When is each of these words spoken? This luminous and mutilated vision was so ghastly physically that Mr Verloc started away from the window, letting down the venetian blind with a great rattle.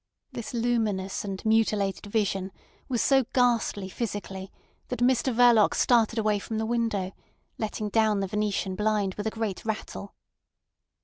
This 0.31 0.51
luminous 0.55 1.23
and 1.23 1.45
mutilated 1.45 2.07
vision 2.07 2.51
was 2.89 3.03
so 3.03 3.23
ghastly 3.35 3.87
physically 3.87 4.51
that 4.87 4.97
Mr 4.99 5.31
Verloc 5.31 5.75
started 5.75 6.17
away 6.17 6.39
from 6.39 6.57
the 6.57 6.65
window, 6.65 7.11
letting 7.59 7.87
down 7.89 8.19
the 8.19 8.25
venetian 8.25 8.73
blind 8.75 9.13
with 9.13 9.27
a 9.27 9.29
great 9.29 9.63
rattle. 9.63 10.15